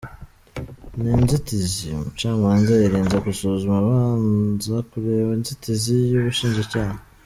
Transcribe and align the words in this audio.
Ni 1.01 1.09
inzitizi 1.17 1.85
umucamanza 1.97 2.71
yirinze 2.81 3.17
gusuzuma 3.25 3.75
abanza 3.81 4.73
kureba 4.89 5.29
inzitizi 5.37 5.95
y’ubushinjacyaha. 6.11 6.95